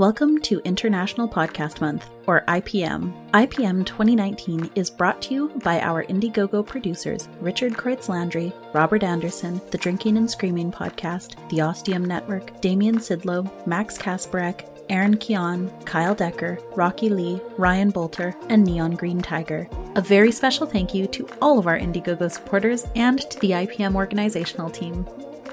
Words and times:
Welcome 0.00 0.40
to 0.44 0.60
International 0.60 1.28
Podcast 1.28 1.82
Month, 1.82 2.08
or 2.26 2.42
IPM. 2.48 3.12
IPM 3.32 3.84
2019 3.84 4.70
is 4.74 4.88
brought 4.88 5.20
to 5.20 5.34
you 5.34 5.48
by 5.62 5.78
our 5.82 6.04
Indiegogo 6.04 6.66
producers 6.66 7.28
Richard 7.42 7.74
Kreutz 7.74 8.08
Landry, 8.08 8.50
Robert 8.72 9.02
Anderson, 9.02 9.60
the 9.70 9.76
Drinking 9.76 10.16
and 10.16 10.30
Screaming 10.30 10.72
Podcast, 10.72 11.36
the 11.50 11.60
Ostium 11.60 12.02
Network, 12.02 12.62
Damian 12.62 12.96
Sidlow, 12.96 13.44
Max 13.66 13.98
Kasparek, 13.98 14.66
Aaron 14.88 15.18
Keon, 15.18 15.70
Kyle 15.84 16.14
Decker, 16.14 16.58
Rocky 16.74 17.10
Lee, 17.10 17.38
Ryan 17.58 17.90
Bolter, 17.90 18.34
and 18.48 18.64
Neon 18.64 18.92
Green 18.92 19.20
Tiger. 19.20 19.68
A 19.96 20.00
very 20.00 20.32
special 20.32 20.66
thank 20.66 20.94
you 20.94 21.08
to 21.08 21.28
all 21.42 21.58
of 21.58 21.66
our 21.66 21.78
Indiegogo 21.78 22.32
supporters 22.32 22.86
and 22.96 23.20
to 23.30 23.38
the 23.40 23.50
IPM 23.50 23.94
organizational 23.96 24.70
team. 24.70 25.06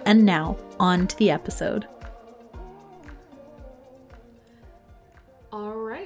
And 0.05 0.25
now, 0.25 0.55
on 0.79 1.05
to 1.07 1.17
the 1.17 1.31
episode. 1.31 1.85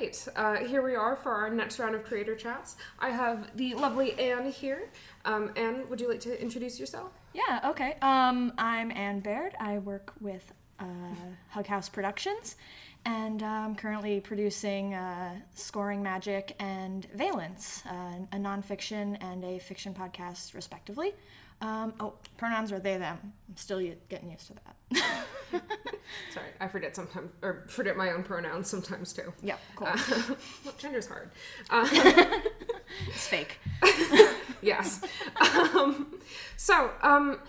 Right, 0.01 0.27
uh, 0.35 0.55
here 0.65 0.81
we 0.81 0.95
are 0.95 1.15
for 1.15 1.31
our 1.31 1.49
next 1.49 1.77
round 1.77 1.93
of 1.93 2.03
creator 2.03 2.35
chats. 2.35 2.75
I 2.99 3.09
have 3.09 3.55
the 3.55 3.75
lovely 3.75 4.19
Anne 4.19 4.51
here. 4.51 4.89
Um, 5.25 5.51
Anne, 5.55 5.87
would 5.89 6.01
you 6.01 6.09
like 6.09 6.19
to 6.21 6.41
introduce 6.41 6.79
yourself? 6.79 7.11
Yeah, 7.33 7.69
okay. 7.69 7.97
Um, 8.01 8.53
I'm 8.57 8.91
Anne 8.91 9.19
Baird. 9.19 9.53
I 9.59 9.77
work 9.77 10.13
with 10.19 10.51
uh, 10.79 10.85
Hug 11.49 11.67
House 11.67 11.87
Productions, 11.87 12.55
and 13.05 13.43
I'm 13.43 13.75
currently 13.75 14.19
producing 14.19 14.95
uh, 14.95 15.35
Scoring 15.53 16.01
Magic 16.01 16.55
and 16.59 17.05
Valence, 17.13 17.83
uh, 17.87 18.25
a 18.31 18.37
nonfiction 18.37 19.17
and 19.21 19.43
a 19.45 19.59
fiction 19.59 19.93
podcast, 19.93 20.55
respectively. 20.55 21.13
Um, 21.61 21.93
oh, 21.99 22.13
pronouns 22.37 22.71
are 22.71 22.79
they, 22.79 22.97
them. 22.97 23.17
I'm 23.21 23.55
still 23.55 23.79
getting 24.09 24.31
used 24.31 24.47
to 24.47 24.53
that. 24.55 25.03
Sorry, 26.33 26.47
I 26.59 26.67
forget 26.67 26.95
sometimes, 26.95 27.29
or 27.41 27.65
forget 27.67 27.95
my 27.95 28.11
own 28.11 28.23
pronouns 28.23 28.69
sometimes 28.69 29.13
too. 29.13 29.31
yeah, 29.43 29.57
cool. 29.75 29.87
Uh, 29.87 29.97
well, 30.65 30.73
gender's 30.77 31.07
hard. 31.07 31.29
Uh, 31.69 31.87
it's 33.07 33.27
fake. 33.27 33.59
yes. 34.61 35.01
Um, 35.39 36.19
so, 36.57 36.91
um, 37.03 37.39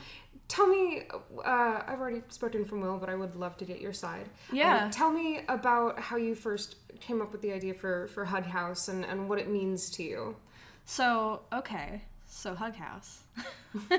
tell 0.49 0.67
me, 0.67 1.03
uh, 1.45 1.83
I've 1.87 2.01
already 2.01 2.23
spoken 2.29 2.65
from 2.67 2.83
Will, 2.83 2.99
but 2.99 3.09
I 3.09 3.15
would 3.15 3.35
love 3.35 3.57
to 3.59 3.65
get 3.65 3.81
your 3.81 3.93
side. 3.95 4.27
Um, 4.51 4.57
Yeah. 4.57 4.89
tell 4.93 5.11
me 5.11 5.41
about 5.49 5.99
how 5.99 6.17
you 6.17 6.35
first 6.35 6.77
came 7.01 7.23
up 7.23 7.33
with 7.33 7.41
the 7.41 7.53
idea 7.53 7.73
for, 7.75 8.09
for 8.09 8.27
Hug 8.27 8.45
House 8.45 8.89
and, 8.89 9.05
and 9.05 9.29
what 9.29 9.39
it 9.39 9.49
means 9.49 9.89
to 9.91 10.03
you. 10.03 10.37
So, 10.85 11.43
okay. 11.53 12.03
So, 12.35 12.55
Hug 12.55 12.75
House. 12.75 13.21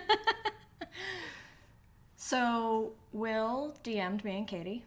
so, 2.18 2.94
Will 3.14 3.76
DM'd 3.84 4.26
me 4.26 4.40
and 4.40 4.48
Katie 4.48 4.84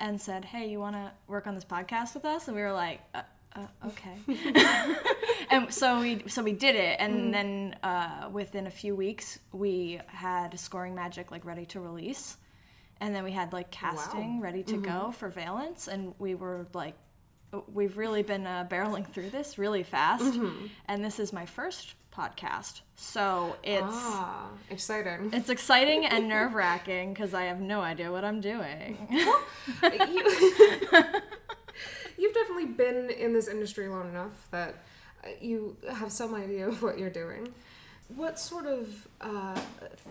and 0.00 0.20
said, 0.20 0.44
Hey, 0.44 0.68
you 0.68 0.80
want 0.80 0.96
to 0.96 1.12
work 1.28 1.46
on 1.46 1.54
this 1.54 1.64
podcast 1.64 2.12
with 2.12 2.24
us? 2.24 2.48
And 2.48 2.56
we 2.56 2.62
were 2.62 2.72
like, 2.72 3.00
uh, 3.14 3.22
uh, 3.54 3.66
okay. 3.86 4.16
and 5.50 5.72
so 5.72 6.00
we 6.00 6.24
so 6.26 6.42
we 6.42 6.52
did 6.52 6.74
it, 6.74 6.96
and 6.98 7.32
then 7.32 7.76
uh, 7.84 8.28
within 8.32 8.66
a 8.66 8.70
few 8.70 8.96
weeks, 8.96 9.38
we 9.52 10.00
had 10.08 10.58
Scoring 10.58 10.94
Magic 10.94 11.30
like 11.30 11.44
ready 11.44 11.64
to 11.66 11.78
release, 11.78 12.36
and 13.00 13.14
then 13.14 13.22
we 13.22 13.30
had 13.30 13.52
like 13.52 13.70
casting 13.70 14.40
ready 14.40 14.64
to 14.64 14.76
go 14.76 15.12
for 15.12 15.28
Valence, 15.28 15.86
and 15.86 16.14
we 16.18 16.34
were 16.34 16.66
like, 16.74 16.96
we've 17.72 17.96
really 17.96 18.22
been 18.22 18.46
uh, 18.46 18.66
barreling 18.70 19.06
through 19.06 19.30
this 19.30 19.58
really 19.58 19.82
fast, 19.82 20.38
and 20.88 21.04
this 21.04 21.18
is 21.20 21.32
my 21.32 21.46
first 21.46 21.94
podcast, 22.16 22.80
so 22.96 23.56
it's. 23.62 23.82
Ah, 23.88 24.48
exciting. 24.70 25.30
It's 25.32 25.48
exciting 25.50 26.06
and 26.06 26.28
nerve 26.28 26.54
wracking 26.54 27.12
because 27.12 27.34
I 27.34 27.44
have 27.44 27.60
no 27.60 27.80
idea 27.80 28.10
what 28.10 28.24
I'm 28.24 28.40
doing. 28.40 29.08
you, 29.10 29.24
you've 32.18 32.34
definitely 32.34 32.66
been 32.66 33.10
in 33.10 33.32
this 33.32 33.48
industry 33.48 33.88
long 33.88 34.08
enough 34.08 34.48
that 34.50 34.76
uh, 35.24 35.28
you 35.40 35.76
have 35.92 36.12
some 36.12 36.34
idea 36.34 36.68
of 36.68 36.82
what 36.82 36.98
you're 36.98 37.10
doing. 37.10 37.52
What 38.08 38.38
sort 38.38 38.66
of 38.66 39.08
uh, 39.20 39.58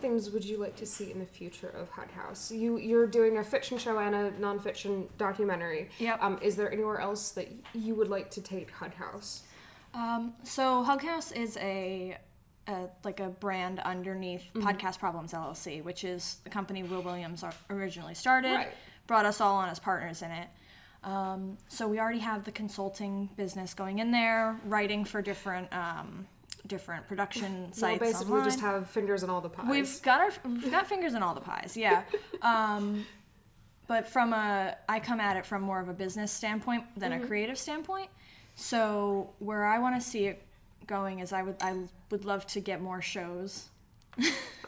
things 0.01 0.31
would 0.31 0.43
you 0.43 0.57
like 0.57 0.75
to 0.77 0.85
see 0.85 1.11
in 1.11 1.19
the 1.19 1.25
future 1.25 1.69
of 1.69 1.89
Hug 1.89 2.09
House? 2.11 2.51
You 2.51 2.77
you're 2.77 3.05
doing 3.07 3.37
a 3.37 3.43
fiction 3.43 3.77
show 3.77 3.97
and 3.99 4.15
a 4.15 4.31
nonfiction 4.31 5.07
documentary. 5.17 5.89
Yep. 5.99 6.21
Um, 6.21 6.39
is 6.41 6.55
there 6.55 6.71
anywhere 6.71 6.99
else 6.99 7.31
that 7.31 7.49
you 7.73 7.93
would 7.95 8.09
like 8.09 8.31
to 8.31 8.41
take 8.41 8.71
Hug 8.71 8.93
House? 8.95 9.43
Um, 9.93 10.33
so 10.43 10.81
Hug 10.83 11.03
House 11.03 11.31
is 11.31 11.55
a, 11.57 12.17
a 12.67 12.87
like 13.03 13.19
a 13.19 13.29
brand 13.29 13.79
underneath 13.79 14.43
Mm-hmm. 14.55 14.67
Podcast 14.67 14.97
Problems 14.99 15.31
LLC, 15.31 15.83
which 15.83 16.03
is 16.03 16.37
the 16.43 16.49
company 16.49 16.81
Will 16.81 17.03
Williams 17.03 17.43
originally 17.69 18.15
started, 18.15 18.53
Right. 18.55 18.73
brought 19.05 19.25
us 19.27 19.39
all 19.39 19.55
on 19.57 19.69
as 19.69 19.77
partners 19.79 20.23
in 20.23 20.31
it. 20.31 20.47
Um, 21.03 21.57
so 21.67 21.87
we 21.87 21.99
already 21.99 22.19
have 22.19 22.43
the 22.43 22.51
consulting 22.51 23.29
business 23.37 23.73
going 23.75 23.99
in 23.99 24.11
there, 24.11 24.59
writing 24.65 25.05
for 25.05 25.21
different 25.21 25.71
um, 25.73 26.25
different 26.67 27.07
production 27.07 27.63
Well, 27.63 27.73
sites. 27.73 27.99
basically, 27.99 28.31
online. 28.33 28.45
just 28.45 28.59
have 28.61 28.89
fingers 28.89 29.23
in 29.23 29.29
all 29.29 29.41
the 29.41 29.49
pies. 29.49 29.67
We've 29.69 30.01
got 30.01 30.21
our 30.21 30.31
we've 30.45 30.71
got 30.71 30.87
fingers 30.87 31.13
in 31.13 31.21
all 31.23 31.33
the 31.33 31.41
pies, 31.41 31.75
yeah. 31.77 32.03
Um, 32.41 33.05
but 33.87 34.07
from 34.07 34.31
a, 34.33 34.75
I 34.87 34.99
come 34.99 35.19
at 35.19 35.35
it 35.37 35.45
from 35.45 35.61
more 35.61 35.79
of 35.81 35.89
a 35.89 35.93
business 35.93 36.31
standpoint 36.31 36.85
than 36.97 37.11
Mm-hmm. 37.11 37.23
a 37.23 37.27
creative 37.27 37.57
standpoint. 37.57 38.09
So 38.55 39.31
where 39.39 39.65
I 39.65 39.79
want 39.79 39.95
to 40.01 40.01
see 40.01 40.25
it 40.27 40.45
going 40.87 41.19
is 41.19 41.33
I 41.33 41.41
would 41.43 41.55
I 41.61 41.75
would 42.11 42.23
love 42.25 42.45
to 42.47 42.59
get 42.59 42.81
more 42.81 43.01
shows. 43.01 43.69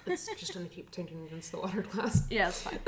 it's 0.08 0.28
just 0.38 0.54
gonna 0.54 0.68
keep 0.68 0.92
tinking 0.92 1.26
against 1.28 1.52
the 1.52 1.60
water 1.60 1.82
glass. 1.84 2.24
Yeah, 2.30 2.50
it's 2.50 2.62
fine. 2.62 2.80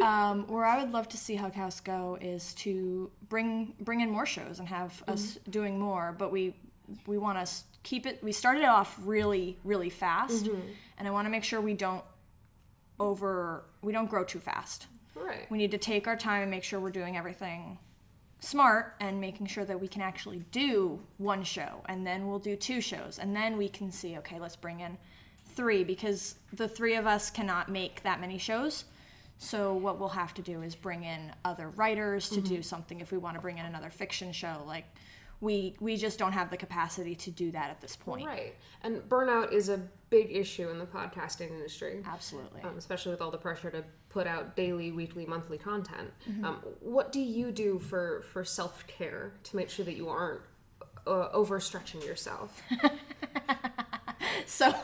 um, 0.02 0.46
where 0.48 0.64
I 0.64 0.82
would 0.82 0.92
love 0.92 1.08
to 1.10 1.16
see 1.16 1.34
Hug 1.36 1.54
House 1.54 1.80
go 1.80 2.18
is 2.20 2.54
to 2.54 3.10
bring 3.28 3.74
bring 3.80 4.00
in 4.00 4.10
more 4.10 4.26
shows 4.26 4.58
and 4.58 4.68
have 4.68 5.02
us 5.06 5.38
doing 5.50 5.78
more. 5.78 6.14
But 6.18 6.32
we 6.32 6.54
we 7.06 7.18
want 7.18 7.44
to 7.46 7.52
keep 7.82 8.06
it. 8.06 8.22
We 8.22 8.32
started 8.32 8.64
off 8.64 8.98
really 9.04 9.58
really 9.64 9.90
fast, 9.90 10.44
mm-hmm. 10.44 10.60
and 10.98 11.08
I 11.08 11.10
want 11.10 11.26
to 11.26 11.30
make 11.30 11.44
sure 11.44 11.60
we 11.60 11.74
don't 11.74 12.04
over 13.00 13.64
we 13.82 13.92
don't 13.92 14.10
grow 14.10 14.24
too 14.24 14.40
fast. 14.40 14.86
Right. 15.14 15.50
We 15.50 15.58
need 15.58 15.72
to 15.72 15.78
take 15.78 16.06
our 16.06 16.16
time 16.16 16.42
and 16.42 16.50
make 16.50 16.64
sure 16.64 16.78
we're 16.78 16.90
doing 16.90 17.16
everything 17.16 17.78
smart 18.40 18.94
and 19.00 19.20
making 19.20 19.46
sure 19.46 19.64
that 19.64 19.80
we 19.80 19.88
can 19.88 20.00
actually 20.00 20.44
do 20.52 21.00
one 21.16 21.42
show 21.42 21.82
and 21.86 22.06
then 22.06 22.28
we'll 22.28 22.38
do 22.38 22.54
two 22.54 22.80
shows 22.80 23.18
and 23.18 23.34
then 23.34 23.56
we 23.58 23.68
can 23.68 23.90
see 23.90 24.16
okay 24.16 24.38
let's 24.38 24.54
bring 24.54 24.80
in 24.80 24.96
three 25.56 25.82
because 25.82 26.36
the 26.52 26.68
three 26.68 26.94
of 26.94 27.04
us 27.06 27.30
cannot 27.30 27.68
make 27.68 28.00
that 28.04 28.20
many 28.20 28.38
shows 28.38 28.84
so 29.38 29.74
what 29.74 29.98
we'll 29.98 30.08
have 30.08 30.32
to 30.34 30.42
do 30.42 30.62
is 30.62 30.76
bring 30.76 31.02
in 31.02 31.32
other 31.44 31.70
writers 31.70 32.28
to 32.28 32.40
do 32.40 32.54
mm-hmm. 32.54 32.62
something 32.62 33.00
if 33.00 33.10
we 33.10 33.18
want 33.18 33.34
to 33.34 33.40
bring 33.40 33.58
in 33.58 33.66
another 33.66 33.90
fiction 33.90 34.30
show 34.30 34.62
like 34.66 34.84
we 35.40 35.76
we 35.80 35.96
just 35.96 36.18
don't 36.18 36.32
have 36.32 36.50
the 36.50 36.56
capacity 36.56 37.14
to 37.14 37.30
do 37.30 37.50
that 37.52 37.70
at 37.70 37.80
this 37.80 37.96
point 37.96 38.26
Right. 38.26 38.54
And 38.82 39.02
burnout 39.08 39.52
is 39.52 39.68
a 39.68 39.80
big 40.10 40.34
issue 40.34 40.68
in 40.70 40.78
the 40.78 40.86
podcasting 40.86 41.50
industry. 41.50 42.02
absolutely 42.06 42.62
um, 42.62 42.76
especially 42.76 43.12
with 43.12 43.20
all 43.20 43.30
the 43.30 43.38
pressure 43.38 43.70
to 43.70 43.84
put 44.08 44.26
out 44.26 44.56
daily, 44.56 44.90
weekly, 44.90 45.26
monthly 45.26 45.58
content. 45.58 46.10
Mm-hmm. 46.28 46.44
Um, 46.44 46.56
what 46.80 47.12
do 47.12 47.20
you 47.20 47.52
do 47.52 47.78
for 47.78 48.22
for 48.32 48.44
self 48.44 48.86
care 48.86 49.32
to 49.44 49.56
make 49.56 49.70
sure 49.70 49.84
that 49.84 49.96
you 49.96 50.08
aren't 50.08 50.40
uh, 51.06 51.28
overstretching 51.34 52.04
yourself? 52.04 52.62
so 54.46 54.74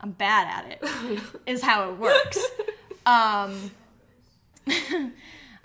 I'm 0.00 0.12
bad 0.12 0.46
at 0.48 0.72
it. 0.72 1.20
is 1.46 1.62
how 1.62 1.90
it 1.90 1.98
works. 1.98 2.38
Um, 3.06 3.70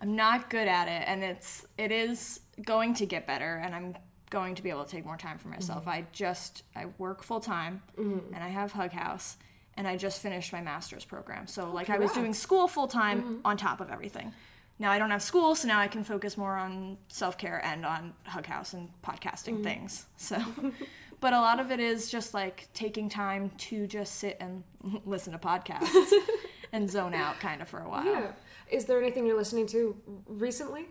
I'm 0.01 0.15
not 0.15 0.49
good 0.49 0.67
at 0.67 0.87
it, 0.87 1.03
and 1.07 1.23
it's 1.23 1.65
it 1.77 1.91
is 1.91 2.39
going 2.65 2.93
to 2.95 3.05
get 3.05 3.27
better, 3.27 3.61
and 3.63 3.73
I'm 3.75 3.95
going 4.29 4.55
to 4.55 4.61
be 4.61 4.69
able 4.69 4.83
to 4.83 4.91
take 4.91 5.05
more 5.05 5.17
time 5.17 5.37
for 5.37 5.47
myself. 5.47 5.81
Mm-hmm. 5.81 5.89
I 5.89 6.05
just 6.11 6.63
I 6.75 6.85
work 6.97 7.23
full 7.23 7.39
time, 7.39 7.81
mm-hmm. 7.97 8.33
and 8.33 8.43
I 8.43 8.49
have 8.49 8.71
Hug 8.71 8.91
House, 8.91 9.37
and 9.75 9.87
I 9.87 9.97
just 9.97 10.21
finished 10.21 10.53
my 10.53 10.61
master's 10.61 11.05
program. 11.05 11.47
So 11.47 11.67
oh, 11.67 11.73
like 11.73 11.89
I 11.89 11.97
was 11.97 12.11
doing 12.11 12.33
school 12.33 12.67
full 12.67 12.87
time 12.87 13.21
mm-hmm. 13.21 13.35
on 13.45 13.57
top 13.57 13.81
of 13.81 13.89
everything. 13.89 14.31
Now 14.77 14.91
I 14.91 14.97
don't 14.97 15.11
have 15.11 15.21
school, 15.21 15.55
so 15.55 15.67
now 15.67 15.79
I 15.79 15.87
can 15.87 16.03
focus 16.03 16.37
more 16.37 16.55
on 16.55 16.97
self 17.09 17.37
care 17.37 17.63
and 17.65 17.85
on 17.85 18.13
Hug 18.23 18.45
House 18.45 18.73
and 18.73 18.89
podcasting 19.03 19.63
things. 19.63 20.05
So, 20.15 20.37
but 21.19 21.33
a 21.33 21.39
lot 21.39 21.59
of 21.59 21.71
it 21.71 21.79
is 21.79 22.09
just 22.09 22.33
like 22.33 22.67
taking 22.73 23.09
time 23.09 23.51
to 23.57 23.87
just 23.87 24.15
sit 24.15 24.37
and 24.39 24.63
listen 25.05 25.33
to 25.33 25.39
podcasts 25.39 26.11
and 26.71 26.89
zone 26.89 27.13
out 27.13 27.39
kind 27.39 27.61
of 27.61 27.67
for 27.67 27.79
a 27.79 27.89
while. 27.89 28.05
yeah. 28.05 28.31
Is 28.69 28.85
there 28.85 29.01
anything 29.01 29.25
you're 29.25 29.37
listening 29.37 29.65
to 29.67 29.97
recently? 30.27 30.87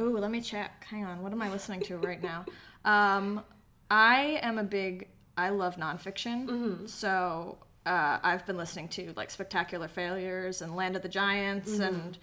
Ooh, 0.00 0.16
let 0.18 0.30
me 0.30 0.40
check. 0.40 0.84
Hang 0.88 1.04
on. 1.04 1.22
What 1.22 1.32
am 1.32 1.42
I 1.42 1.50
listening 1.50 1.80
to 1.82 1.96
right 1.98 2.22
now? 2.22 2.44
Um, 2.84 3.42
I 3.90 4.38
am 4.40 4.56
a 4.56 4.62
big. 4.62 5.08
I 5.36 5.50
love 5.50 5.76
nonfiction, 5.76 6.88
so 6.88 7.58
uh, 7.84 8.18
I've 8.22 8.46
been 8.46 8.56
listening 8.56 8.88
to 8.90 9.12
like 9.16 9.30
Spectacular 9.30 9.88
Failures 9.88 10.62
and 10.62 10.74
Land 10.74 10.96
of 10.96 11.02
the 11.02 11.08
Giants 11.08 11.78
and 11.80 12.16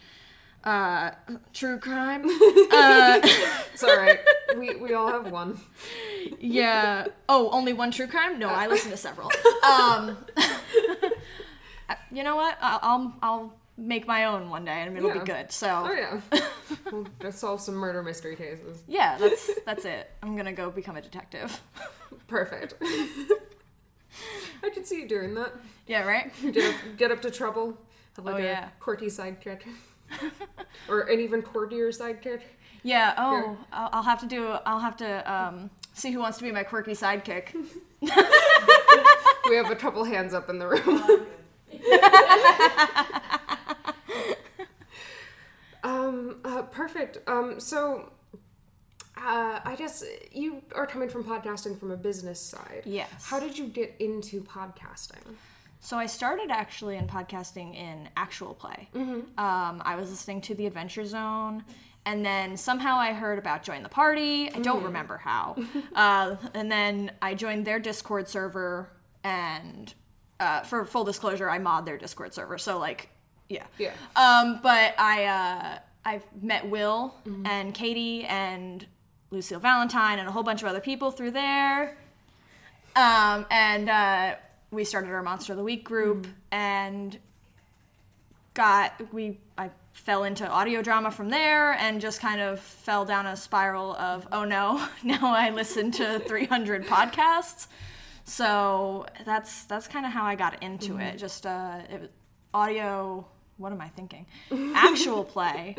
uh, 0.64 1.12
true 1.54 1.78
crime. 1.78 2.24
It's 2.26 3.84
all 3.84 3.96
right. 3.96 4.20
we 4.58 4.76
we 4.76 4.94
all 4.94 5.08
have 5.12 5.30
one. 5.32 5.60
yeah. 6.40 7.08
Oh, 7.30 7.50
only 7.52 7.74
one 7.74 7.92
true 7.92 8.08
crime? 8.08 8.40
No, 8.40 8.48
I 8.50 8.66
listen 8.68 8.90
to 8.92 8.98
several. 8.98 9.30
Um, 9.64 10.18
you 12.12 12.24
know 12.24 12.36
what? 12.38 12.58
I'll 12.62 12.80
I'll, 12.82 13.14
I'll 13.22 13.54
make 13.78 14.08
my 14.08 14.26
own 14.26 14.50
one 14.50 14.64
day 14.66 14.72
and 14.82 14.96
it'll 14.98 15.10
Yeah. 15.14 15.20
be 15.20 15.26
good. 15.26 15.52
So 15.52 15.84
Oh 15.88 15.92
yeah. 15.92 16.22
we'll 16.92 17.08
go 17.20 17.30
solve 17.32 17.60
some 17.62 17.76
murder 17.76 18.02
mystery 18.04 18.36
cases. 18.36 18.84
yeah, 18.88 19.18
that's 19.18 19.50
that's 19.66 19.86
it. 19.86 20.10
I'm 20.24 20.36
gonna 20.38 20.54
go 20.54 20.70
become 20.70 20.96
a 20.96 21.02
detective. 21.02 21.62
Perfect. 22.28 22.76
I 24.64 24.70
could 24.74 24.88
see 24.88 25.02
you 25.02 25.08
doing 25.08 25.34
that. 25.36 25.52
Yeah, 25.88 26.04
right. 26.04 26.32
Get 26.54 26.74
up, 26.74 26.76
get 26.98 27.12
up 27.12 27.22
to 27.24 27.32
trouble. 27.32 27.78
Have 28.16 28.26
like 28.26 28.36
Oh, 28.36 28.38
a 28.38 28.42
yeah. 28.44 28.70
quirky 28.80 29.10
side 29.10 29.42
character. 29.42 29.70
or 30.88 31.02
an 31.02 31.20
even 31.20 31.42
quirkier 31.42 31.94
side 31.94 32.22
character. 32.22 32.48
Yeah. 32.84 33.14
Oh, 33.18 33.58
I'll, 33.74 33.90
I'll 33.94 34.04
have 34.04 34.20
to 34.22 34.26
do. 34.26 34.48
I'll 34.66 34.80
have 34.80 34.96
to 34.98 35.32
um, 35.32 35.70
see 35.94 36.12
who 36.12 36.20
wants 36.20 36.38
to 36.38 36.44
be 36.44 36.52
my 36.52 36.64
quirky 36.64 36.94
sidekick. 36.94 37.54
We 39.50 39.56
have 39.58 39.70
a 39.70 39.76
couple 39.76 40.04
hands 40.06 40.34
up 40.34 40.50
in 40.50 40.58
the 40.60 40.68
room. 40.68 41.26
um, 45.84 46.38
uh, 46.44 46.64
perfect. 46.96 47.30
Um, 47.30 47.60
so, 47.60 48.12
uh, 49.18 49.60
I 49.64 49.76
guess 49.78 50.04
you 50.32 50.62
are 50.74 50.88
coming 50.88 51.10
from 51.10 51.24
podcasting 51.24 51.80
from 51.80 51.92
a 51.92 51.98
business 51.98 52.40
side. 52.40 52.84
Yes. 52.86 53.10
How 53.24 53.40
did 53.40 53.58
you 53.58 53.68
get 53.68 53.96
into 54.00 54.42
podcasting? 54.42 55.36
So 55.80 55.98
I 55.98 56.06
started 56.06 56.50
actually 56.50 56.98
in 56.98 57.06
podcasting 57.08 57.76
in 57.76 58.10
actual 58.18 58.54
play. 58.54 58.90
Um, 58.96 59.82
I 59.86 59.96
was 59.96 60.10
listening 60.10 60.42
to 60.42 60.56
the 60.56 60.66
Adventure 60.66 61.06
Zone, 61.06 61.64
and 62.06 62.26
then 62.26 62.58
somehow 62.58 62.98
I 62.98 63.14
heard 63.14 63.38
about 63.38 63.62
Join 63.64 63.84
the 63.84 63.90
Party. 63.90 64.50
I 64.52 64.60
don't 64.60 64.84
remember 64.84 65.18
how. 65.18 65.56
uh, 65.96 66.38
and 66.54 66.72
then 66.72 67.12
I 67.22 67.36
joined 67.36 67.66
their 67.66 67.80
Discord 67.80 68.28
server, 68.28 68.90
and 69.24 69.94
uh, 70.40 70.62
for 70.62 70.86
full 70.86 71.04
disclosure, 71.04 71.50
I 71.50 71.60
mod 71.60 71.86
their 71.86 71.98
Discord 71.98 72.34
server. 72.34 72.58
So 72.58 72.80
like, 72.80 73.10
yeah. 73.48 73.66
Yeah. 73.78 73.94
Um, 74.16 74.60
but 74.64 74.96
I 74.98 75.80
uh, 76.06 76.10
I 76.10 76.22
met 76.42 76.70
Will 76.70 77.16
and 77.46 77.74
Katie 77.74 78.24
and 78.26 78.86
Lucille 79.32 79.60
Valentine 79.60 80.20
and 80.20 80.28
a 80.28 80.32
whole 80.32 80.44
bunch 80.44 80.62
of 80.62 80.68
other 80.68 80.80
people 80.80 81.12
through 81.12 81.32
there. 81.32 81.98
Um, 82.96 83.46
and 83.52 83.90
uh, 83.90 84.36
we 84.72 84.84
started 84.84 85.12
our 85.12 85.22
Monster 85.22 85.54
of 85.54 85.58
the 85.58 85.64
Week 85.64 85.84
group 85.84 86.28
and 86.52 87.18
got 88.54 88.94
we 89.14 89.38
I 89.58 89.70
fell 89.92 90.24
into 90.24 90.48
audio 90.48 90.82
drama 90.82 91.12
from 91.12 91.30
there 91.30 91.74
and 91.74 92.00
just 92.00 92.22
kind 92.22 92.40
of 92.40 92.60
fell 92.60 93.04
down 93.04 93.26
a 93.26 93.36
spiral 93.36 93.96
of 93.96 94.28
oh 94.32 94.46
no 94.46 94.88
now 95.04 95.34
I 95.34 95.50
listen 95.50 95.92
to 95.92 96.20
300 96.28 96.86
podcasts. 96.86 97.68
So 98.24 99.06
that's 99.26 99.66
that's 99.66 99.88
kind 99.88 100.06
of 100.06 100.12
how 100.12 100.26
I 100.26 100.36
got 100.36 100.64
into 100.64 100.98
it. 100.98 101.18
Just 101.18 101.46
uh 101.46 101.80
it 101.92 102.00
was 102.02 102.10
audio 102.54 103.28
what 103.58 103.72
am 103.72 103.82
I 103.82 103.90
thinking? 103.90 104.26
Actual 104.74 105.24
play 105.24 105.76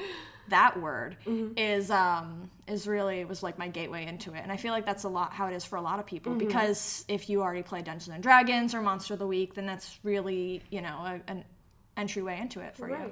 that 0.49 0.81
word 0.81 1.17
is 1.57 1.91
um 1.91 2.49
is 2.69 2.87
really 2.87 3.25
was 3.25 3.43
like 3.43 3.59
my 3.59 3.69
gateway 3.69 4.07
into 4.07 4.33
it. 4.33 4.41
And 4.43 4.53
i 4.53 4.57
feel 4.57 4.73
like 4.73 4.87
that's 4.87 5.03
a 5.05 5.09
lot 5.09 5.33
how 5.33 5.49
it 5.49 5.55
is 5.55 5.65
for 5.65 5.77
a 5.77 5.83
lot 5.83 5.99
of 5.99 6.07
people 6.07 6.35
because 6.35 7.05
if 7.09 7.29
you 7.29 7.43
already 7.43 7.63
play 7.63 7.83
dungeons 7.83 8.15
and 8.15 8.23
dragons 8.23 8.75
or 8.75 8.81
monster 8.81 9.15
of 9.15 9.19
the 9.19 9.27
week 9.27 9.55
then 9.55 9.67
that's 9.67 9.99
really 10.05 10.63
you 10.71 10.83
know 10.83 10.99
a, 11.05 11.21
an 11.27 11.45
entryway 11.97 12.39
into 12.41 12.61
it 12.61 12.77
for 12.77 12.89
you. 12.89 13.11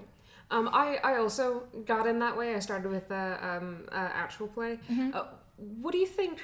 Um, 0.51 0.69
I, 0.73 0.99
I 1.03 1.17
also 1.17 1.65
got 1.87 2.07
in 2.07 2.19
that 2.21 2.37
way. 2.37 2.55
I 2.55 2.59
started 2.59 2.91
with 2.91 3.11
uh, 3.11 3.39
um, 3.41 3.87
uh, 3.91 3.95
actual 3.95 4.47
play. 4.47 4.79
Uh, 5.15 5.25
what 5.57 5.93
do 5.93 5.99
you 5.99 6.07
think, 6.07 6.41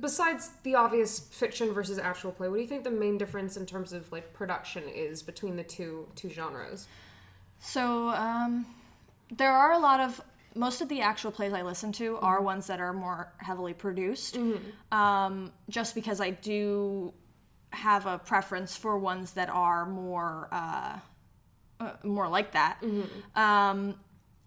besides 0.00 0.50
the 0.64 0.74
obvious 0.74 1.20
fiction 1.20 1.72
versus 1.72 1.98
actual 1.98 2.32
play, 2.32 2.48
what 2.48 2.56
do 2.56 2.62
you 2.62 2.68
think 2.68 2.84
the 2.84 2.90
main 2.90 3.16
difference 3.16 3.56
in 3.56 3.64
terms 3.64 3.92
of 3.92 4.10
like 4.10 4.32
production 4.32 4.82
is 4.88 5.22
between 5.22 5.56
the 5.56 5.62
two 5.62 6.08
two 6.16 6.28
genres? 6.28 6.88
So 7.60 8.08
um, 8.10 8.66
there 9.30 9.52
are 9.52 9.72
a 9.72 9.78
lot 9.78 10.00
of 10.00 10.20
most 10.54 10.80
of 10.80 10.88
the 10.88 11.00
actual 11.02 11.30
plays 11.30 11.52
I 11.52 11.62
listen 11.62 11.92
to 11.92 12.16
are 12.18 12.40
ones 12.40 12.66
that 12.66 12.80
are 12.80 12.92
more 12.92 13.32
heavily 13.38 13.74
produced, 13.74 14.36
um, 14.90 15.52
just 15.68 15.94
because 15.94 16.20
I 16.20 16.30
do 16.30 17.12
have 17.70 18.06
a 18.06 18.18
preference 18.18 18.76
for 18.76 18.98
ones 18.98 19.32
that 19.32 19.50
are 19.50 19.84
more 19.86 20.48
uh, 20.50 20.98
uh, 21.80 21.92
more 22.02 22.28
like 22.28 22.52
that. 22.52 22.82
Um, 23.36 23.94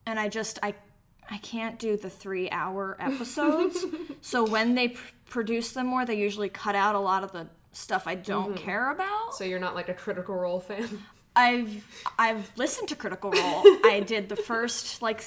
and 0.06 0.19
I 0.19 0.28
just 0.28 0.60
I 0.63 0.74
I 1.30 1.38
can't 1.38 1.80
do 1.80 1.96
the 1.96 2.10
three 2.10 2.50
hour 2.50 2.98
episodes. 3.00 3.86
so 4.22 4.44
when 4.44 4.75
they 4.75 4.90
pr- 4.90 5.13
produce 5.30 5.72
them 5.72 5.88
more, 5.88 6.06
they 6.06 6.16
usually 6.18 6.50
cut 6.50 6.75
out 6.75 6.96
a 6.96 7.00
lot 7.00 7.24
of 7.24 7.31
the 7.31 7.48
stuff 7.72 8.06
I 8.06 8.16
don't 8.16 8.58
care 8.58 8.92
about. 8.92 9.36
So 9.36 9.46
you're 9.46 9.60
not 9.60 9.75
like 9.75 9.88
a 9.88 9.94
Critical 9.94 10.36
Role 10.36 10.60
fan. 10.60 11.04
I've 11.36 11.86
I've 12.18 12.51
listened 12.57 12.89
to 12.89 12.95
Critical 12.95 13.31
Role. 13.31 13.63
I 13.86 14.04
did 14.06 14.30
the 14.30 14.36
first 14.36 15.01
like 15.01 15.22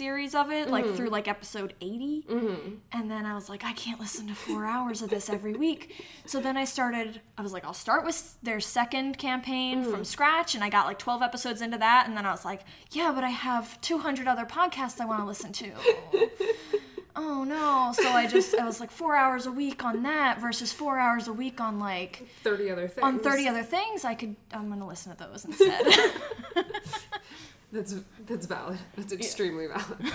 series 0.00 0.34
of 0.34 0.50
it, 0.50 0.70
like 0.70 0.84
through 0.84 1.06
mm-hmm. 1.06 1.12
like 1.12 1.28
episode 1.28 1.74
80. 1.82 2.24
Mm-hmm. 2.26 2.74
And 2.92 3.10
then 3.10 3.26
I 3.26 3.34
was 3.34 3.50
like, 3.50 3.64
I 3.64 3.74
can't 3.74 4.00
listen 4.00 4.28
to 4.28 4.34
four 4.34 4.64
hours 4.64 5.02
of 5.02 5.10
this 5.10 5.28
every 5.28 5.52
week. 5.52 6.06
So 6.24 6.40
then 6.40 6.56
I 6.56 6.64
started, 6.64 7.20
I 7.36 7.42
was 7.42 7.52
like, 7.52 7.66
I'll 7.66 7.74
start 7.74 8.06
with 8.06 8.34
their 8.42 8.60
second 8.60 9.18
campaign 9.18 9.82
mm-hmm. 9.82 9.90
from 9.90 10.04
scratch. 10.06 10.54
And 10.54 10.64
I 10.64 10.70
got 10.70 10.86
like 10.86 10.98
12 10.98 11.20
episodes 11.20 11.60
into 11.60 11.76
that. 11.76 12.08
And 12.08 12.16
then 12.16 12.24
I 12.24 12.30
was 12.30 12.46
like, 12.46 12.62
yeah, 12.92 13.12
but 13.14 13.24
I 13.24 13.28
have 13.28 13.78
200 13.82 14.26
other 14.26 14.46
podcasts 14.46 15.02
I 15.02 15.04
want 15.04 15.20
to 15.20 15.26
listen 15.26 15.52
to. 15.52 15.70
oh 17.16 17.44
no. 17.44 17.92
So 17.94 18.08
I 18.10 18.26
just, 18.26 18.54
I 18.54 18.64
was 18.64 18.80
like, 18.80 18.90
four 18.90 19.16
hours 19.16 19.46
a 19.46 19.52
week 19.52 19.84
on 19.84 20.02
that 20.04 20.40
versus 20.40 20.72
four 20.72 20.98
hours 20.98 21.28
a 21.28 21.32
week 21.32 21.60
on 21.60 21.78
like, 21.78 22.26
Thirty 22.42 22.70
other 22.70 22.88
things. 22.88 23.04
on 23.04 23.18
30 23.18 23.48
other 23.48 23.62
things. 23.62 24.04
I 24.04 24.14
could, 24.14 24.36
I'm 24.52 24.68
going 24.68 24.80
to 24.80 24.86
listen 24.86 25.14
to 25.14 25.18
those 25.18 25.44
instead. 25.44 25.84
That's 27.72 27.94
that's 28.26 28.46
valid. 28.46 28.78
That's 28.96 29.12
extremely 29.12 29.68
valid. 29.68 30.12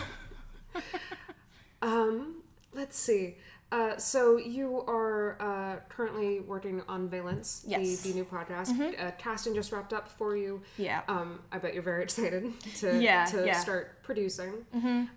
um, 1.82 2.42
let's 2.74 2.98
see. 2.98 3.36
Uh, 3.76 3.98
so 3.98 4.38
you 4.38 4.82
are 4.88 5.36
uh, 5.42 5.76
currently 5.90 6.40
working 6.40 6.82
on 6.88 7.10
Valence, 7.10 7.64
Yes. 7.68 7.82
Mm-hmm. 7.82 8.04
the, 8.04 8.10
the 8.10 8.16
new 8.20 8.24
podcast. 8.26 8.70
Uh, 9.00 9.12
casting 9.18 9.54
just 9.54 9.72
wrapped 9.74 9.92
up 9.92 10.08
for 10.08 10.38
you. 10.38 10.62
Yeah. 10.78 11.02
Um, 11.10 11.40
I 11.52 11.58
bet 11.58 11.74
you're 11.74 11.84
very 11.84 12.04
excited 12.08 12.54
to 12.80 12.88
Yeah, 13.02 13.26
to 13.26 13.46
yeah. 13.46 13.60
start 13.60 14.02
producing. 14.02 14.54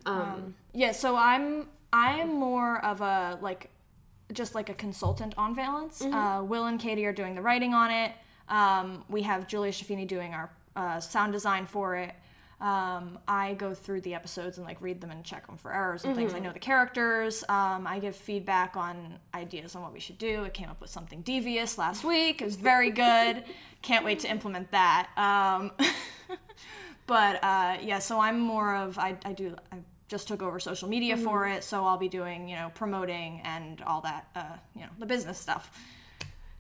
Um, 0.07 0.55
Yeah, 0.73 0.93
so 0.93 1.15
I'm 1.17 1.69
I'm 1.93 2.29
more 2.35 2.85
of 2.85 3.01
a 3.01 3.39
like 3.41 3.71
just 4.33 4.55
like 4.55 4.69
a 4.71 4.75
consultant 4.75 5.35
on 5.39 5.55
Valence. 5.55 6.03
Uh, 6.03 6.43
Will 6.45 6.67
and 6.67 6.81
Katie 6.81 7.07
are 7.07 7.13
doing 7.13 7.35
the 7.37 7.43
writing 7.43 7.75
on 7.75 7.91
it. 7.93 8.13
Um, 8.49 9.05
we 9.09 9.23
have 9.23 9.47
Julia 9.47 9.71
Shafini 9.73 10.07
doing 10.07 10.35
our 10.35 10.51
uh, 10.75 10.99
sound 11.01 11.33
design 11.33 11.65
for 11.67 11.95
it. 11.97 12.13
Um, 12.61 13.21
I 13.29 13.55
go 13.55 13.73
through 13.73 14.01
the 14.01 14.15
episodes 14.15 14.59
and 14.59 14.67
like 14.67 14.79
read 14.81 15.01
them 15.01 15.13
and 15.13 15.23
check 15.23 15.47
them 15.47 15.57
for 15.57 15.73
errors 15.73 16.05
and 16.05 16.17
things. 16.17 16.35
I 16.35 16.41
know 16.41 16.53
the 16.53 16.59
characters. 16.59 17.45
Um, 17.49 17.87
I 17.87 18.01
give 18.01 18.17
feedback 18.17 18.77
on 18.77 19.15
ideas 19.33 19.77
on 19.77 19.83
what 19.83 19.93
we 19.93 20.01
should 20.01 20.19
do. 20.19 20.45
I 20.45 20.49
came 20.49 20.69
up 20.69 20.81
with 20.81 20.91
something 20.91 21.23
devious 21.23 21.79
last 21.79 22.03
week. 22.03 22.43
It 22.43 22.45
was 22.45 22.57
very 22.57 22.91
good. 22.91 23.45
Can't 23.83 24.05
wait 24.05 24.19
to 24.21 24.31
implement 24.31 24.73
that. 24.73 25.09
Um, 25.17 25.71
but 27.07 27.43
uh, 27.45 27.77
yeah, 27.81 28.01
so 28.01 28.19
I'm 28.19 28.41
more 28.41 28.75
of 28.75 28.99
I, 28.99 29.17
I 29.25 29.35
do 29.35 29.55
I 29.71 29.77
just 30.09 30.27
took 30.27 30.43
over 30.43 30.59
social 30.59 30.89
media 30.89 31.17
for 31.17 31.47
it, 31.47 31.63
so 31.63 31.85
I'll 31.85 31.99
be 31.99 32.09
doing 32.09 32.49
you 32.49 32.57
know 32.57 32.73
promoting 32.75 33.41
and 33.45 33.81
all 33.83 34.01
that 34.01 34.29
uh, 34.35 34.57
you 34.75 34.83
know 34.83 34.91
the 34.99 35.07
business 35.07 35.39
stuff. 35.39 35.71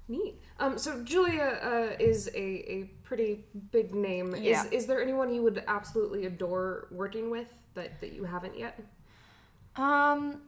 Neat. 0.08 0.40
Um, 0.58 0.78
so 0.78 1.02
Julia 1.04 1.60
uh, 1.62 1.90
is 2.02 2.28
a, 2.34 2.38
a 2.38 2.90
pretty 3.04 3.44
big 3.70 3.94
name. 3.94 4.34
Yeah. 4.36 4.64
Is 4.64 4.72
is 4.72 4.86
there 4.86 5.02
anyone 5.02 5.32
you 5.32 5.42
would 5.42 5.62
absolutely 5.68 6.26
adore 6.26 6.88
working 6.90 7.30
with 7.30 7.52
that, 7.74 8.00
that 8.00 8.12
you 8.12 8.24
haven't 8.24 8.58
yet? 8.58 8.80
Um. 9.76 10.42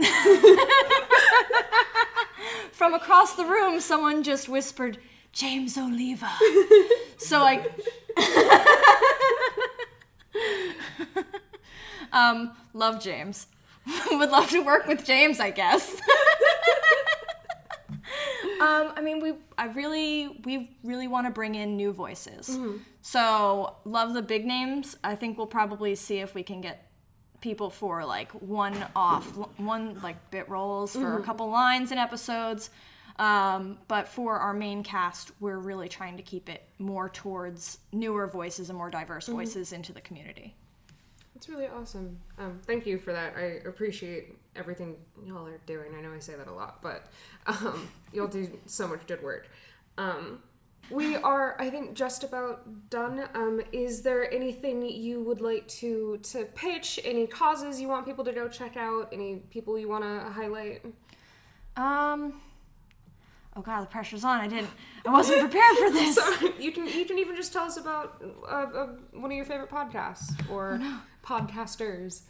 From 2.72 2.94
across 2.94 3.36
the 3.36 3.44
room, 3.44 3.80
someone 3.80 4.22
just 4.22 4.48
whispered, 4.48 4.98
"James 5.32 5.76
Oliva." 5.78 6.30
so 7.18 7.42
I. 7.42 7.66
um, 12.12 12.52
love 12.72 13.02
James. 13.02 13.46
Would 14.10 14.30
love 14.30 14.48
to 14.50 14.64
work 14.64 14.86
with 14.86 15.04
James, 15.04 15.40
I 15.40 15.50
guess. 15.50 16.00
Um, 18.64 18.92
I 18.96 19.02
mean, 19.02 19.20
we 19.20 19.34
I 19.58 19.66
really 19.66 20.40
we 20.44 20.76
really 20.82 21.08
want 21.08 21.26
to 21.26 21.30
bring 21.30 21.54
in 21.54 21.76
new 21.76 21.92
voices. 21.92 22.58
So 23.02 23.76
love 23.84 24.14
the 24.14 24.22
big 24.22 24.46
names. 24.46 24.96
I 25.04 25.14
think 25.16 25.36
we'll 25.36 25.46
probably 25.46 25.94
see 25.94 26.20
if 26.20 26.34
we 26.34 26.42
can 26.42 26.60
get 26.60 26.90
people 27.40 27.68
for 27.68 28.04
like 28.06 28.32
one 28.32 28.86
off 28.96 29.26
one 29.58 30.00
like 30.02 30.16
bit 30.30 30.48
roles 30.48 30.92
for 30.92 31.18
a 31.18 31.22
couple 31.22 31.50
lines 31.50 31.92
in 31.92 31.98
episodes. 31.98 32.70
Um, 33.18 33.78
but 33.86 34.08
for 34.08 34.38
our 34.38 34.54
main 34.54 34.82
cast, 34.82 35.30
we're 35.40 35.58
really 35.58 35.88
trying 35.88 36.16
to 36.16 36.22
keep 36.22 36.48
it 36.48 36.62
more 36.78 37.08
towards 37.08 37.78
newer 37.92 38.26
voices 38.26 38.70
and 38.70 38.78
more 38.78 38.90
diverse 38.90 39.28
voices 39.28 39.72
into 39.72 39.92
the 39.92 40.00
community. 40.00 40.56
That's 41.34 41.48
really 41.48 41.66
awesome. 41.66 42.18
Um, 42.38 42.60
thank 42.66 42.86
you 42.86 42.98
for 42.98 43.12
that. 43.12 43.34
I 43.36 43.60
appreciate 43.68 44.36
everything 44.56 44.96
y'all 45.26 45.46
are 45.46 45.60
doing. 45.66 45.94
I 45.96 46.00
know 46.00 46.12
I 46.12 46.18
say 46.20 46.34
that 46.34 46.46
a 46.48 46.52
lot, 46.52 46.80
but 46.82 47.06
um, 47.46 47.88
y'all 48.12 48.26
do 48.26 48.48
so 48.66 48.86
much 48.88 49.06
good 49.06 49.22
work. 49.22 49.48
Um, 49.98 50.40
We 50.90 51.16
are, 51.16 51.56
I 51.58 51.70
think, 51.70 51.94
just 51.94 52.24
about 52.24 52.90
done. 52.90 53.24
Um, 53.34 53.60
is 53.72 54.02
there 54.02 54.30
anything 54.32 54.82
you 54.82 55.22
would 55.22 55.40
like 55.40 55.66
to 55.80 56.18
to 56.24 56.44
pitch? 56.54 57.00
Any 57.04 57.26
causes 57.26 57.80
you 57.80 57.88
want 57.88 58.04
people 58.06 58.24
to 58.24 58.32
go 58.32 58.48
check 58.48 58.76
out? 58.76 59.08
Any 59.12 59.36
people 59.50 59.78
you 59.78 59.88
want 59.88 60.04
to 60.04 60.30
highlight? 60.30 60.84
Um. 61.76 62.40
Oh 63.56 63.62
god, 63.62 63.82
the 63.82 63.86
pressure's 63.86 64.24
on. 64.24 64.40
I 64.40 64.48
didn't. 64.48 64.68
I 65.06 65.10
wasn't 65.12 65.38
prepared 65.40 65.76
for 65.78 65.90
this. 65.90 66.16
So 66.40 66.52
you 66.58 66.72
can 66.72 66.86
you 66.88 67.04
can 67.04 67.18
even 67.18 67.34
just 67.36 67.52
tell 67.52 67.64
us 67.64 67.76
about 67.76 68.22
uh, 68.42 68.46
uh, 68.50 68.86
one 69.12 69.30
of 69.30 69.36
your 69.36 69.44
favorite 69.46 69.70
podcasts 69.70 70.32
or 70.50 70.80
podcasters. 71.24 72.22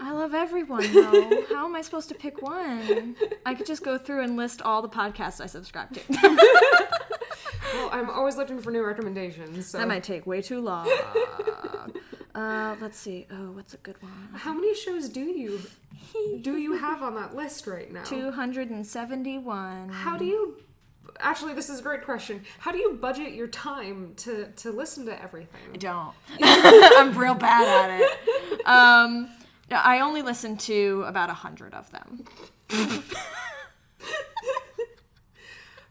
I 0.00 0.12
love 0.12 0.34
everyone 0.34 0.92
though. 0.92 1.44
How 1.48 1.64
am 1.66 1.74
I 1.76 1.82
supposed 1.82 2.08
to 2.10 2.14
pick 2.14 2.42
one? 2.42 3.16
I 3.46 3.54
could 3.54 3.66
just 3.66 3.82
go 3.84 3.96
through 3.98 4.22
and 4.22 4.36
list 4.36 4.62
all 4.62 4.82
the 4.82 4.88
podcasts 4.88 5.40
I 5.40 5.46
subscribe 5.46 5.92
to. 5.94 6.88
Well, 7.74 7.88
I'm 7.92 8.08
always 8.08 8.36
looking 8.36 8.60
for 8.60 8.70
new 8.70 8.84
recommendations. 8.84 9.66
So 9.66 9.78
that 9.78 9.88
might 9.88 10.04
take 10.04 10.28
way 10.28 10.40
too 10.40 10.60
long. 10.60 10.88
Uh, 12.32 12.76
let's 12.80 12.96
see. 12.96 13.26
Oh, 13.32 13.50
what's 13.52 13.74
a 13.74 13.78
good 13.78 14.00
one? 14.00 14.12
how 14.34 14.54
many 14.54 14.74
shows 14.76 15.08
do 15.08 15.20
you 15.20 15.60
do 16.40 16.56
you 16.56 16.74
have 16.74 17.02
on 17.02 17.14
that 17.16 17.34
list 17.34 17.66
right 17.66 17.92
now? 17.92 18.04
271. 18.04 19.88
How 19.88 20.16
do 20.16 20.24
you? 20.24 20.56
Actually, 21.20 21.54
this 21.54 21.68
is 21.68 21.80
a 21.80 21.82
great 21.82 22.04
question. 22.04 22.44
How 22.58 22.70
do 22.72 22.78
you 22.78 22.94
budget 22.94 23.34
your 23.34 23.48
time 23.48 24.12
to 24.18 24.46
to 24.52 24.70
listen 24.70 25.06
to 25.06 25.22
everything? 25.22 25.60
I 25.72 25.76
don't. 25.76 26.14
I'm 26.42 27.16
real 27.16 27.34
bad 27.34 27.90
at 27.90 28.00
it. 28.00 28.60
Um, 28.66 29.28
no, 29.70 29.76
I 29.76 30.00
only 30.00 30.22
listen 30.22 30.56
to 30.58 31.04
about 31.06 31.30
a 31.30 31.34
hundred 31.34 31.74
of 31.74 31.90
them. 31.90 32.24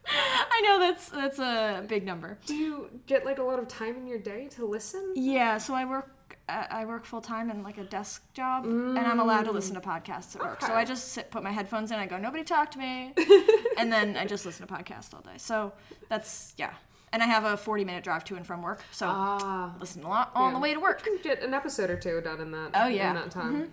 I 0.06 0.60
know 0.60 0.78
that's 0.78 1.08
that's 1.08 1.38
a 1.38 1.84
big 1.88 2.04
number. 2.04 2.38
Do 2.46 2.54
you 2.54 2.90
get 3.06 3.24
like 3.24 3.38
a 3.38 3.42
lot 3.42 3.58
of 3.58 3.68
time 3.68 3.96
in 3.96 4.06
your 4.06 4.18
day 4.18 4.48
to 4.52 4.64
listen? 4.66 5.12
Yeah, 5.16 5.58
so 5.58 5.74
I 5.74 5.84
work 5.84 6.14
uh, 6.48 6.66
I 6.70 6.84
work 6.84 7.04
full 7.04 7.20
time 7.20 7.50
in 7.50 7.62
like 7.62 7.78
a 7.78 7.84
desk 7.84 8.22
job, 8.34 8.64
and 8.64 8.98
I'm 8.98 9.18
allowed 9.18 9.44
to 9.44 9.52
listen 9.52 9.74
to 9.74 9.80
podcasts 9.80 10.36
at 10.36 10.42
work. 10.42 10.60
So 10.60 10.72
I 10.72 10.84
just 10.84 11.12
sit, 11.12 11.30
put 11.30 11.42
my 11.42 11.50
headphones 11.50 11.90
in. 11.90 11.98
I 11.98 12.06
go, 12.06 12.18
nobody 12.18 12.44
talk 12.44 12.70
to 12.72 12.78
me, 12.78 13.14
and 13.78 13.92
then 13.92 14.16
I 14.16 14.26
just 14.26 14.44
listen 14.44 14.66
to 14.66 14.72
podcasts 14.72 15.14
all 15.14 15.20
day. 15.22 15.38
So 15.38 15.72
that's 16.08 16.54
yeah. 16.58 16.74
And 17.14 17.22
I 17.22 17.26
have 17.26 17.44
a 17.44 17.56
40 17.56 17.84
minute 17.84 18.02
drive 18.02 18.24
to 18.24 18.34
and 18.34 18.44
from 18.44 18.60
work, 18.60 18.82
so 18.90 19.06
Ah, 19.08 19.72
listen 19.78 20.02
a 20.02 20.08
lot 20.08 20.32
on 20.34 20.48
Yeah. 20.50 20.54
the 20.54 20.60
way 20.60 20.74
to 20.74 20.80
work. 20.80 21.06
you 21.06 21.20
get 21.22 21.44
an 21.44 21.54
episode 21.54 21.88
or 21.88 21.96
two 21.96 22.20
done 22.20 22.40
in 22.40 22.50
that. 22.50 22.72
Oh, 22.74 22.88
yeah. 22.88 23.10
in 23.10 23.14
that 23.14 23.30
time. 23.30 23.72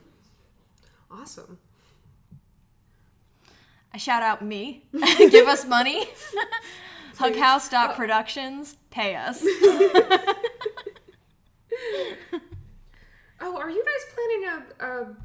Awesome. 1.10 1.58
I 3.92 3.98
shout 3.98 4.22
out 4.22 4.44
me. 4.44 4.86
Give 5.18 5.48
us 5.48 5.66
money. 5.66 6.06
Hughouse.productions. 7.18 8.76
Pay 8.92 9.16
us. 9.16 9.44
Oh, 13.44 13.58
are 13.58 13.72
you 13.72 13.84
guys 13.84 14.14
planning 14.14 14.66
a, 14.80 14.86
a, 14.86 15.16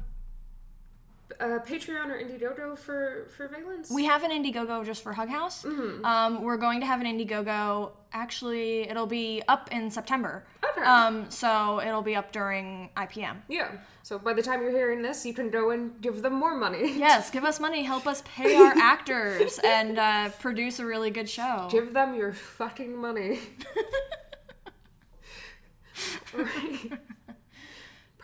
a 1.39 1.59
Patreon 1.59 2.07
or 2.07 2.17
Indiegogo 2.19 2.77
for 2.77 3.27
for 3.35 3.47
Valence? 3.47 3.89
We 3.91 4.05
have 4.05 4.23
an 4.23 4.31
Indiegogo 4.31 4.85
just 4.85 5.03
for 5.03 5.13
Hug 5.13 5.29
House. 5.29 5.65
Um, 5.65 6.41
we're 6.41 6.57
going 6.57 6.79
to 6.79 6.85
have 6.85 7.01
an 7.01 7.07
Indiegogo. 7.07 7.91
Actually, 8.13 8.81
it'll 8.89 9.05
be 9.07 9.43
up 9.47 9.69
in 9.71 9.91
September. 9.91 10.45
Okay. 10.63 10.81
Um, 10.85 11.29
so 11.29 11.81
it'll 11.81 12.01
be 12.01 12.15
up 12.15 12.31
during 12.31 12.89
IPM. 12.95 13.37
yeah. 13.49 13.71
So 14.03 14.17
by 14.17 14.31
the 14.31 14.41
time 14.41 14.61
you're 14.61 14.71
hearing 14.71 15.01
this, 15.01 15.25
you 15.25 15.33
can 15.33 15.49
go 15.49 15.71
and 15.71 15.99
give 16.01 16.21
them 16.21 16.31
more 16.33 16.55
money. 16.55 16.93
Yes, 16.97 17.29
give 17.29 17.43
us 17.43 17.59
money, 17.59 17.83
help 17.83 18.07
us 18.07 18.23
pay 18.25 18.55
our 18.55 18.71
actors, 18.77 19.59
and 19.65 19.99
uh, 19.99 20.29
produce 20.39 20.79
a 20.79 20.85
really 20.85 21.09
good 21.11 21.29
show. 21.29 21.67
Give 21.69 21.91
them 21.93 22.15
your 22.15 22.31
fucking 22.33 22.95
money. 22.95 23.39
Right. 26.33 26.91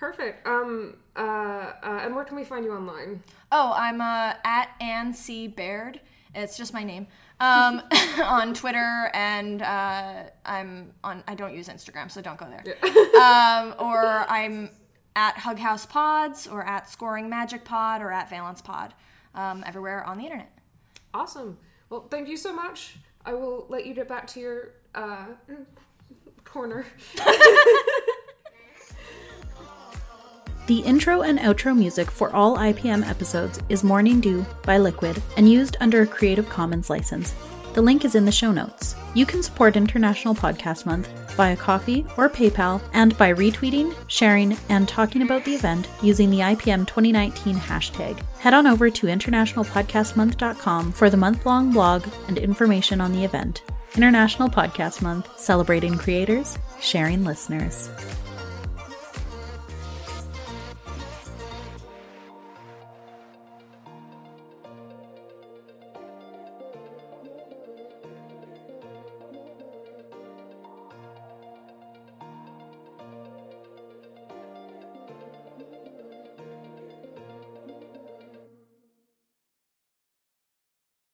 Perfect. 0.04 0.46
Um. 0.46 0.98
Uh, 1.16 1.22
uh. 1.22 2.00
And 2.04 2.14
where 2.14 2.26
can 2.26 2.36
we 2.36 2.44
find 2.44 2.66
you 2.66 2.74
online? 2.74 3.24
Oh, 3.54 3.74
I'm 3.74 4.02
uh, 4.02 4.34
at 4.44 4.72
Ann 4.82 5.14
C. 5.14 5.48
Baird. 5.48 6.02
It's 6.36 6.58
just 6.58 6.74
my 6.74 6.84
name. 6.84 7.08
Um, 7.40 7.82
on 8.22 8.54
Twitter, 8.54 9.10
and 9.14 9.62
uh, 9.62 10.24
I'm 10.46 10.92
on. 11.06 11.24
I 11.26 11.36
don't 11.36 11.56
use 11.56 11.70
Instagram, 11.70 12.12
so 12.12 12.22
don't 12.22 12.38
go 12.38 12.48
there. 12.50 12.76
um, 13.16 13.76
or 13.80 14.26
I'm 14.28 14.72
at 15.16 15.38
Hug 15.38 15.58
House 15.58 15.86
Pods, 15.86 16.48
or 16.48 16.66
at 16.66 16.90
Scoring 16.90 17.30
Magic 17.30 17.64
Pod, 17.64 18.02
or 18.02 18.12
at 18.12 18.30
Valence 18.30 18.62
Pod. 18.62 18.94
Um, 19.34 19.64
everywhere 19.66 20.04
on 20.04 20.18
the 20.18 20.26
internet. 20.26 20.52
Awesome. 21.14 21.58
Well, 21.90 22.10
thank 22.12 22.28
you 22.28 22.36
so 22.36 22.52
much. 22.54 22.98
I 23.26 23.36
will 23.36 23.68
let 23.70 23.86
you 23.86 23.94
get 23.94 24.10
back 24.10 24.28
to 24.28 24.42
your 24.42 24.72
uh 24.96 25.28
corner. 26.44 26.86
The 30.66 30.80
intro 30.80 31.24
and 31.24 31.40
outro 31.40 31.78
music 31.78 32.10
for 32.10 32.34
all 32.34 32.56
IPM 32.58 33.06
episodes 33.06 33.60
is 33.68 33.84
Morning 33.84 34.22
Dew 34.22 34.46
by 34.64 34.78
Liquid 34.78 35.22
and 35.36 35.52
used 35.52 35.76
under 35.82 36.04
a 36.04 36.08
Creative 36.08 36.48
Commons 36.48 36.90
license. 36.90 37.36
The 37.74 37.82
link 37.82 38.06
is 38.06 38.16
in 38.16 38.24
the 38.24 38.32
show 38.32 38.54
notes. 38.54 38.96
You 39.14 39.26
can 39.26 39.44
support 39.44 39.76
International 39.76 40.34
Podcast 40.34 40.86
Month 40.86 41.10
via 41.32 41.58
Ko-fi 41.58 42.06
or 42.16 42.30
PayPal 42.30 42.82
and 42.94 43.18
by 43.18 43.34
retweeting, 43.34 43.94
sharing, 44.08 44.56
and 44.70 44.88
talking 44.88 45.24
about 45.24 45.44
the 45.44 45.56
event 45.56 45.90
using 46.02 46.30
the 46.30 46.40
IPM 46.40 46.88
2019 46.88 47.56
hashtag. 47.56 48.22
Head 48.40 48.54
on 48.54 48.66
over 48.66 48.90
to 48.90 49.08
internationalpodcastmonth.com 49.08 50.94
for 50.94 51.10
the 51.10 51.18
month 51.18 51.46
long 51.46 51.74
blog 51.74 52.08
and 52.30 52.38
information 52.38 53.02
on 53.02 53.12
the 53.12 53.26
event. 53.26 53.64
International 53.96 54.48
Podcast 54.48 55.02
Month, 55.02 55.28
celebrating 55.38 55.98
creators, 55.98 56.58
sharing 56.80 57.26
listeners. 57.26 57.90